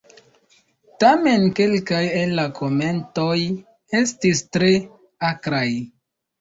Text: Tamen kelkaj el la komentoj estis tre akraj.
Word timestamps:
Tamen 1.03 1.45
kelkaj 1.59 1.99
el 2.23 2.33
la 2.41 2.47
komentoj 2.61 3.37
estis 4.03 4.45
tre 4.59 4.75
akraj. 5.33 5.67